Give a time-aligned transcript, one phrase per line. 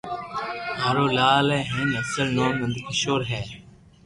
[0.79, 3.41] مارو لال ھي ھين اصل نوم نند ڪيݾور ھي